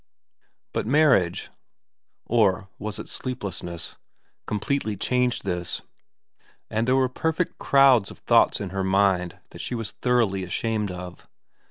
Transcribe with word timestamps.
But 0.73 0.87
marriage 0.87 1.51
or 2.25 2.69
was 2.79 2.97
it 2.97 3.07
sleeplessness? 3.07 3.97
completely 4.47 4.97
changed 4.97 5.43
this, 5.45 5.83
and 6.71 6.87
there 6.87 6.95
were 6.95 7.07
perfect 7.07 7.59
crowds 7.59 8.09
of 8.09 8.17
thoughts 8.17 8.59
in 8.59 8.71
her 8.71 8.83
mind 8.83 9.37
that 9.51 9.61
she 9.61 9.75
was 9.75 9.91
thoroughly 9.91 10.43
ashamed 10.43 10.89
of. 10.89 11.27